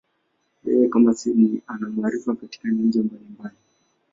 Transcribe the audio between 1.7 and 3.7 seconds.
maarifa katika nyanja mbalimbali.